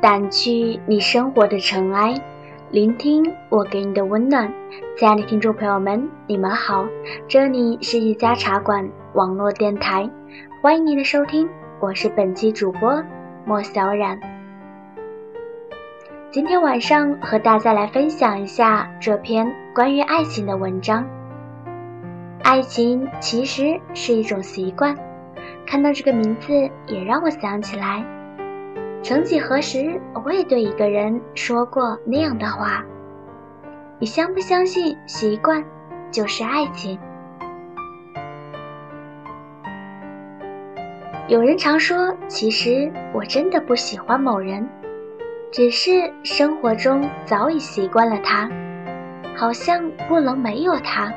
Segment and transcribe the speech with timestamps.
[0.00, 2.14] 掸去你生活的尘埃，
[2.70, 4.50] 聆听我给你的温暖。
[4.96, 6.86] 亲爱的听众朋友们，你们好，
[7.28, 10.08] 这里是一家茶馆网络电台，
[10.62, 11.46] 欢迎您的收听，
[11.80, 13.04] 我是本期主播
[13.44, 14.18] 莫小冉。
[16.30, 21.06] 今天晚上和大家来分享一下这篇关于爱情的文章。
[22.42, 24.96] 爱情其实是一种习惯，
[25.66, 26.54] 看到这个名字
[26.86, 28.02] 也让我想起来。
[29.02, 32.84] 曾几何时，我也对一个人说过那样的话。
[33.98, 35.64] 你相不相信，习惯
[36.10, 36.98] 就是爱情？
[41.28, 44.68] 有人常说，其实我真的不喜欢某人，
[45.50, 48.50] 只是生活中早已习惯了他，
[49.34, 51.12] 好像不能没有他。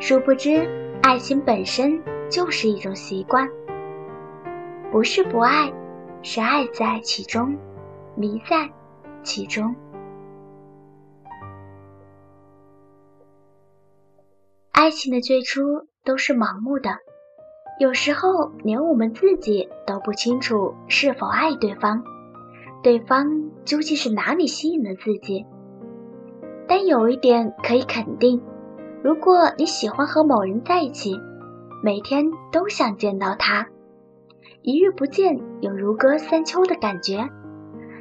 [0.00, 0.68] 殊不知，
[1.02, 3.48] 爱情本身就是一种习惯，
[4.92, 5.72] 不是不爱。
[6.26, 7.58] 是爱在其中，
[8.16, 8.70] 迷在
[9.22, 9.76] 其中。
[14.72, 16.96] 爱情的最初都是盲目的，
[17.78, 22.02] 有时候连我们自己都不清楚是否爱对方，
[22.82, 25.44] 对方究竟是哪里吸引了自己。
[26.66, 28.42] 但有一点可以肯定，
[29.02, 31.20] 如果你喜欢和某人在一起，
[31.82, 33.68] 每天都想见到他。
[34.66, 37.28] 一日不见，有如隔三秋的感觉，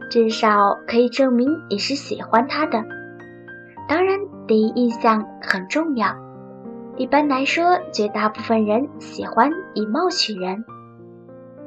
[0.09, 2.81] 至少可以证明你是喜欢他的。
[3.85, 6.15] 当然，第一印象很重要。
[6.95, 10.63] 一般来说，绝大部分人喜欢以貌取人。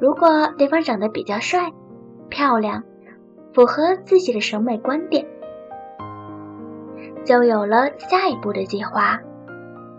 [0.01, 1.71] 如果对方长得比较帅、
[2.27, 2.83] 漂亮，
[3.53, 5.27] 符合自己的审美观点，
[7.23, 9.19] 就有了下一步的计划。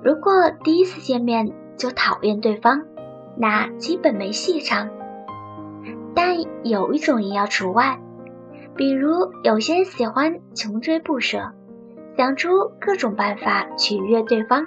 [0.02, 2.82] 如果第一次见面就讨厌对方，
[3.40, 4.88] 那基本没戏唱，
[6.12, 8.00] 但有一种也要除外，
[8.74, 11.52] 比如有些人喜欢穷追不舍，
[12.16, 12.50] 想出
[12.80, 14.66] 各种办法取悦对方，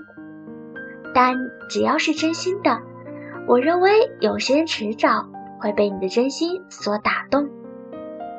[1.14, 1.36] 但
[1.70, 2.80] 只要是真心的，
[3.46, 5.28] 我认为有些人迟早
[5.60, 7.50] 会被你的真心所打动。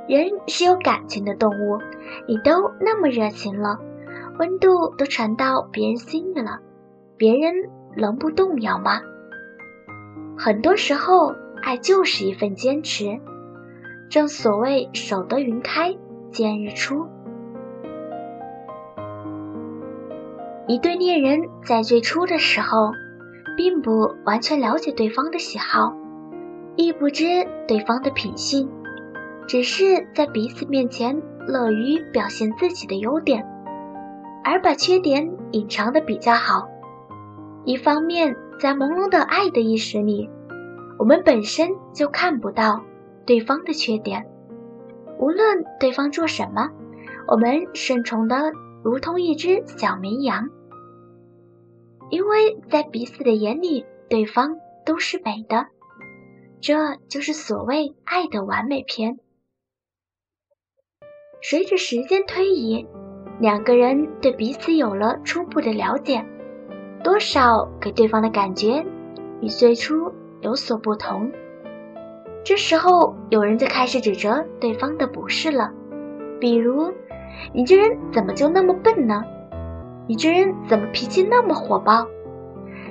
[0.08, 1.78] 人是有感情的动物，
[2.26, 3.78] 你都那么热情了，
[4.38, 6.60] 温度都传到别人心里了，
[7.18, 9.02] 别人能不动摇吗？
[10.44, 13.20] 很多时候，爱就是一份坚持。
[14.10, 15.96] 正所谓“守得云开
[16.32, 17.06] 见日出”。
[20.66, 22.90] 一对恋人在最初的时候，
[23.56, 25.94] 并不完全了解对方的喜好，
[26.74, 28.68] 亦不知对方的品性，
[29.46, 33.46] 只是在彼此面前乐于表现自己的优点，
[34.42, 36.66] 而把缺点隐藏的比较好。
[37.64, 40.30] 一方面，在朦胧的爱的意识里，
[40.98, 42.84] 我们本身就看不到
[43.26, 44.26] 对方的缺点。
[45.18, 46.70] 无论对方做什么，
[47.26, 48.52] 我们顺从的
[48.82, 50.48] 如同一只小绵羊，
[52.10, 55.66] 因为在彼此的眼里，对方都是美的。
[56.60, 59.18] 这就是所谓爱的完美篇。
[61.40, 62.86] 随着时间推移，
[63.40, 66.24] 两个人对彼此有了初步的了解。
[67.02, 68.84] 多少给对方的感觉
[69.40, 71.32] 与最初有所不同，
[72.44, 75.72] 这时候有人就开始指责对方的不是了，
[76.38, 76.92] 比如
[77.52, 79.24] 你这人怎么就那么笨呢？
[80.06, 82.06] 你这人怎么脾气那么火爆？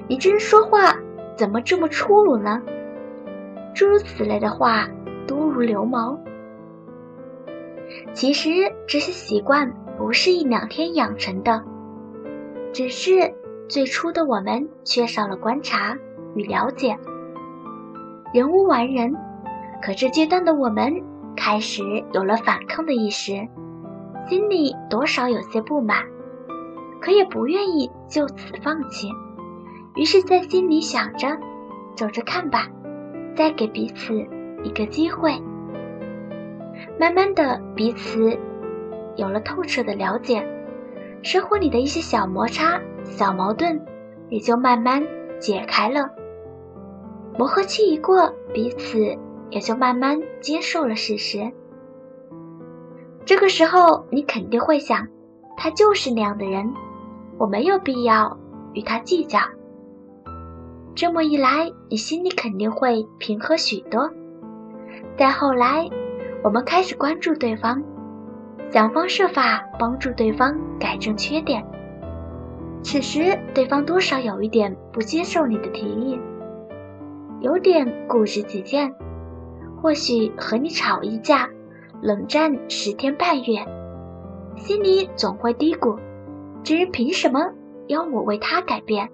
[0.09, 0.93] 你这人说话
[1.37, 2.61] 怎么这么粗鲁呢？
[3.73, 4.89] 诸如此类的话
[5.25, 6.19] 多如牛毛。
[8.13, 8.49] 其实
[8.87, 11.63] 这些习惯不是一两天养成的，
[12.73, 13.33] 只是。
[13.71, 15.97] 最初的我们缺少了观察
[16.35, 16.97] 与了解，
[18.33, 19.15] 人无完人。
[19.81, 20.93] 可这阶段的我们
[21.37, 23.47] 开始有了反抗的意识，
[24.27, 26.03] 心里多少有些不满，
[26.99, 29.07] 可也不愿意就此放弃。
[29.95, 31.29] 于是，在心里想着，
[31.95, 32.67] 走着看吧，
[33.37, 34.13] 再给彼此
[34.65, 35.41] 一个机会。
[36.99, 38.37] 慢慢的，彼此
[39.15, 40.45] 有了透彻的了解，
[41.23, 42.77] 生活里的一些小摩擦。
[43.03, 43.79] 小矛盾
[44.29, 45.03] 也就慢慢
[45.39, 46.09] 解开了，
[47.37, 49.17] 磨合期一过，彼此
[49.49, 51.51] 也就慢慢接受了事实。
[53.25, 55.07] 这个时候，你肯定会想，
[55.57, 56.73] 他就是那样的人，
[57.37, 58.37] 我没有必要
[58.73, 59.39] 与他计较。
[60.95, 64.09] 这么一来，你心里肯定会平和许多。
[65.17, 65.89] 再后来，
[66.43, 67.81] 我们开始关注对方，
[68.71, 71.65] 想方设法帮助对方改正缺点。
[72.83, 76.19] 此时，对方多少有一点不接受你的提议，
[77.39, 78.93] 有点固执己见，
[79.81, 81.49] 或许和你吵一架，
[82.01, 83.65] 冷战十天半月，
[84.57, 85.99] 心里总会嘀咕：
[86.63, 87.53] 这人凭什么
[87.87, 89.09] 要我为他改变？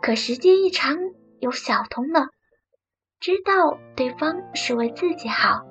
[0.00, 0.96] 可时间一长，
[1.40, 2.28] 又想通了，
[3.20, 5.62] 知道对方是为自己好，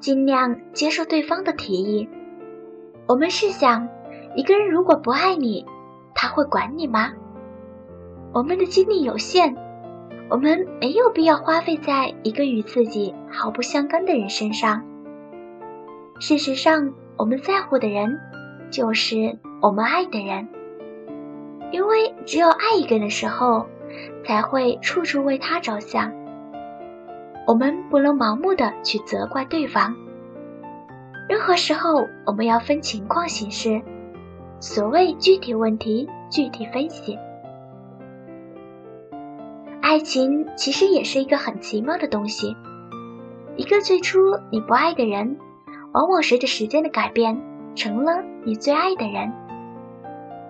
[0.00, 2.08] 尽量接受对方的提议。
[3.06, 3.88] 我们试想，
[4.36, 5.66] 一个人如果不爱你，
[6.14, 7.12] 他会管你吗？
[8.32, 9.56] 我们的精力有限，
[10.28, 14.84] 我们没有必要花费在一个与自己毫不相干的人身上。
[16.20, 18.20] 事实上，我们在乎的人，
[18.70, 20.48] 就是我们爱的人。
[21.72, 23.66] 因为只有爱一个人的时候，
[24.24, 26.12] 才会处处为他着想。
[27.46, 29.96] 我们不能盲目的去责怪对方。
[31.28, 33.82] 任何时候，我们要分情况行事。
[34.60, 37.18] 所谓具体问题具体分析。
[39.80, 42.54] 爱情其实也是一个很奇妙的东西。
[43.56, 44.18] 一个最初
[44.50, 45.38] 你不爱的人，
[45.92, 47.40] 往往随着时间的改变，
[47.74, 49.32] 成了你最爱的人。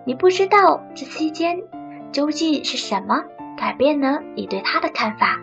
[0.05, 1.63] 你不知道这期间
[2.11, 3.23] 究竟是什么
[3.57, 5.39] 改变了你对他的看法，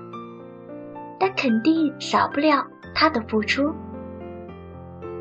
[1.18, 3.74] 但肯定少不了他的付出。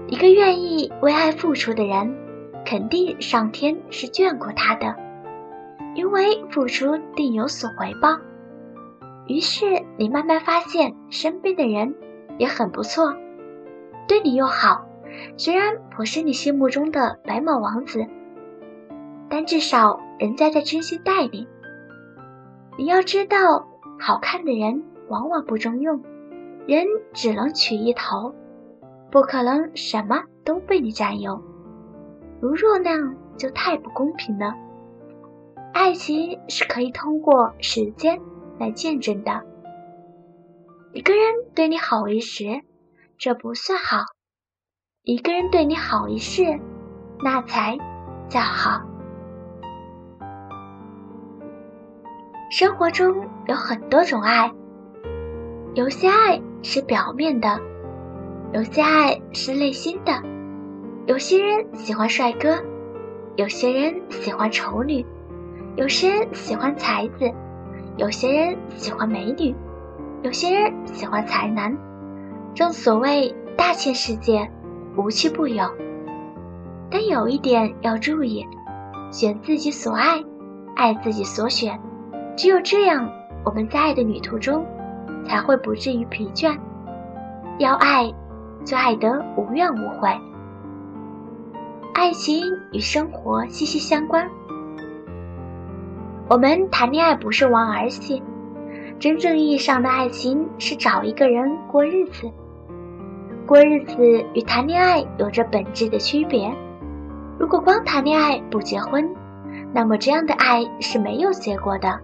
[0.09, 2.13] 一个愿意为爱付出的人，
[2.67, 4.97] 肯定上天是眷顾他的，
[5.95, 8.19] 因为付出定有所回报。
[9.29, 11.95] 于是你慢慢发现，身边的人
[12.39, 13.15] 也很不错，
[14.09, 14.85] 对你又好，
[15.37, 18.05] 虽然不是你心目中的白马王子。
[19.29, 21.47] 但至少人家在真心待你。
[22.77, 23.69] 你要知道，
[23.99, 26.03] 好看的人往往不中用，
[26.67, 28.35] 人只能取一头，
[29.11, 31.41] 不可能什么都被你占有。
[32.47, 34.55] 如若那样，就太不公平了。
[35.73, 38.21] 爱情是可以通过时间
[38.57, 39.43] 来见证的。
[40.93, 41.25] 一个人
[41.57, 42.63] 对你好一时，
[43.19, 44.05] 这不算好；
[45.03, 46.61] 一个人对你好一世，
[47.21, 47.77] 那才
[48.29, 48.81] 叫好。
[52.49, 54.53] 生活中有很多种爱，
[55.75, 57.61] 有些爱是表面的，
[58.53, 60.36] 有些爱是内心的。
[61.07, 62.61] 有些人喜欢帅哥，
[63.37, 65.07] 有些人喜欢丑女，
[65.77, 67.33] 有些人喜欢才子，
[67.97, 69.55] 有些人喜欢美女，
[70.23, 71.79] 有些人喜欢才男。
[72.57, 74.51] 正所谓大千世界，
[74.97, 75.65] 无奇不有。
[76.91, 78.45] 但有一点要注意：
[79.13, 80.25] 选自己所爱，
[80.75, 81.81] 爱自己所选。
[82.37, 83.09] 只有这样，
[83.45, 84.67] 我们在爱的旅途中
[85.25, 86.59] 才会不至于疲倦。
[87.61, 88.13] 要爱，
[88.65, 90.11] 就爱得无怨无悔。
[91.99, 94.29] 爱情与生活息息相关。
[96.29, 98.23] 我们谈恋爱不是玩儿戏，
[98.99, 102.31] 真正意义上的爱情是找一个人过日子。
[103.47, 103.97] 过日子
[104.35, 106.55] 与谈恋爱有着本质的区别。
[107.39, 109.11] 如果光谈恋爱不结婚，
[109.73, 111.99] 那么这样的爱是没有结果的。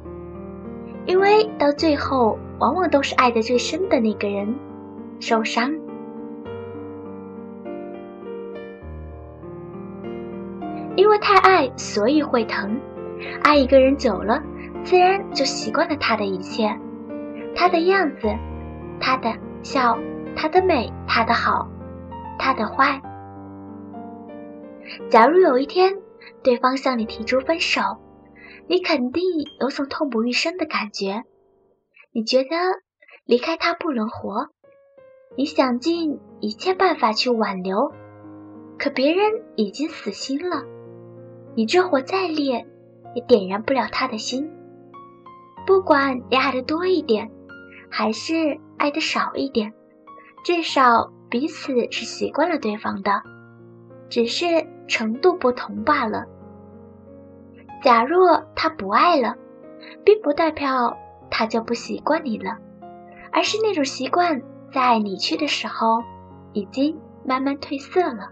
[1.05, 4.55] 因为到最后，往往都是爱的最深的那个人
[5.21, 5.71] 受伤。
[10.97, 12.81] 因为太爱，所以会疼。
[13.43, 14.43] 爱一个人久了，
[14.85, 16.79] 自然就习惯了他的一切，
[17.55, 18.29] 他的样子，
[19.01, 19.33] 他的
[19.63, 19.99] 笑，
[20.37, 21.69] 他的美，他的好，
[22.39, 23.01] 他的坏。
[25.09, 25.99] 假如有一天，
[26.43, 27.81] 对方向你提出分手。
[28.69, 29.25] 你肯定
[29.61, 31.25] 有种痛不欲生的感觉，
[32.13, 32.49] 你觉得
[33.27, 34.49] 离开他不能活，
[35.37, 37.93] 你想尽一切办法去挽留，
[38.79, 40.63] 可别人已经死心了，
[41.55, 42.67] 你这火再烈
[43.15, 44.51] 也点燃不了他的心。
[45.67, 47.31] 不管你爱的多一点，
[47.91, 49.73] 还是爱的少一点，
[50.45, 53.23] 至少彼此是习惯了对方的，
[54.09, 56.25] 只是程度不同罢了。
[57.83, 59.37] 假若他不爱了，
[60.05, 60.97] 并不代表
[61.31, 62.57] 他就不习惯你了，
[63.31, 64.43] 而是那种习惯
[64.73, 66.03] 在爱离去的时候，
[66.53, 68.31] 已经慢慢褪色了。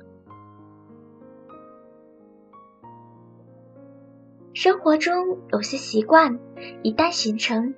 [4.52, 6.40] 生活中有些习惯
[6.82, 7.72] 一旦形成，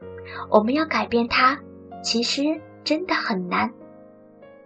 [0.51, 1.59] 我们要改变它，
[2.03, 2.43] 其实
[2.83, 3.71] 真的很难。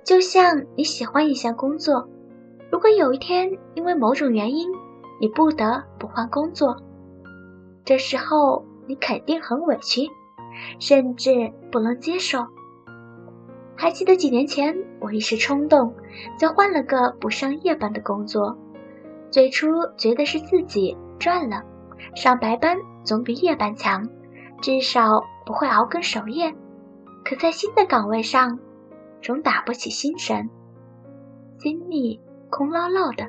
[0.04, 2.08] 就像你喜欢一项工作，
[2.70, 4.70] 如果有一天因为某种原因，
[5.20, 6.76] 你不得不换工作。
[7.84, 10.08] 这时候你肯定很委屈，
[10.78, 12.46] 甚至不能接受。
[13.74, 15.92] 还记得几年前，我一时冲动
[16.38, 18.56] 就换了个不上夜班的工作。
[19.28, 21.64] 最初觉得是自己赚了，
[22.14, 24.08] 上白班总比夜班强，
[24.62, 26.54] 至少不会熬更守夜。
[27.24, 28.58] 可在新的岗位上，
[29.20, 30.48] 总打不起精神，
[31.58, 32.20] 心里
[32.50, 33.28] 空落落的，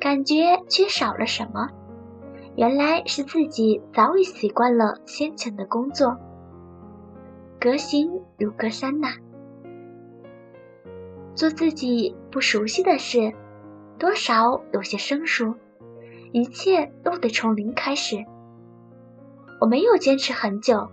[0.00, 1.68] 感觉缺少了什么。
[2.56, 6.16] 原来是自己早已习惯了先前的工作，
[7.60, 9.08] 隔行如隔山呐。
[11.34, 13.32] 做自己不熟悉的事，
[13.96, 15.54] 多少有些生疏，
[16.32, 18.24] 一切都得从零开始。
[19.60, 20.88] 我没有坚持很久，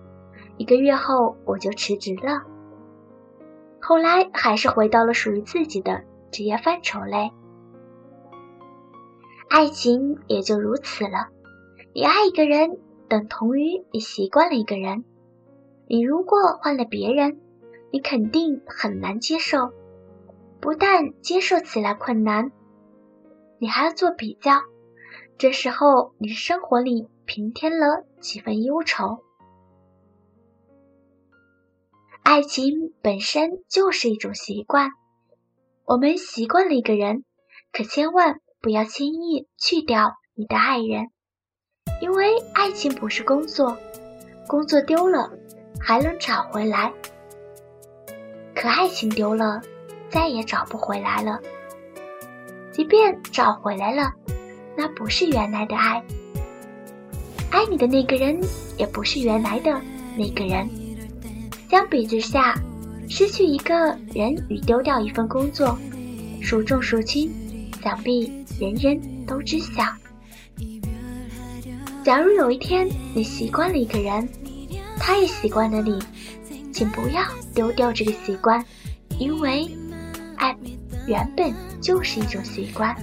[0.57, 2.43] 一个月后我就辞职了。
[3.81, 7.31] 后来还是回到了属于自己的职业范畴类。
[9.49, 11.29] 爱情也就如此了。
[11.93, 15.05] 你爱一个人，等同于你习惯了一个人。
[15.87, 17.39] 你如果换了别人，
[17.91, 19.71] 你肯定很难接受。
[20.59, 22.51] 不但接受起来困难，
[23.59, 24.61] 你还要做比较。
[25.37, 29.19] 这时候，你的生活里平添了几分忧愁。
[32.23, 34.89] 爱情本身就是一种习惯，
[35.85, 37.25] 我们习惯了一个人，
[37.71, 41.11] 可千万不要轻易去掉你的爱人。
[42.01, 43.77] 因为爱情不是工作，
[44.47, 45.31] 工作丢了
[45.79, 46.93] 还能找回来，
[48.55, 49.61] 可爱情丢了
[50.09, 51.39] 再也找不回来了。
[52.71, 54.11] 即便找回来了，
[54.77, 56.03] 那不是原来的爱，
[57.49, 58.39] 爱你的那个人
[58.77, 59.81] 也不是原来的
[60.17, 60.69] 那个人。
[61.69, 62.53] 相比之下，
[63.09, 65.77] 失去一个人与丢掉一份工作，
[66.41, 67.29] 孰重孰轻，
[67.81, 69.83] 想必人人都知晓。
[72.03, 74.27] 假如有一天你习惯了一个人，
[74.97, 75.99] 他也习惯了你，
[76.71, 78.63] 请不要丢掉这个习惯，
[79.17, 79.69] 因为
[80.35, 80.55] 爱
[81.07, 81.51] 原本
[81.81, 82.95] 就是一种习惯。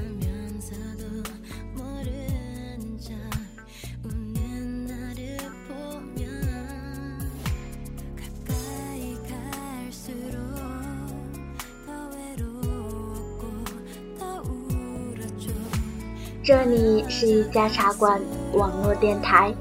[16.44, 18.20] 这里是一家茶馆
[18.54, 19.54] 网络电台，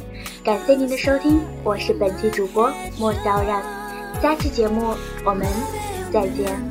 [0.44, 3.62] 感谢您的收听，我是本期主播莫小冉，
[4.20, 5.46] 下期节目我们
[6.12, 6.71] 再见。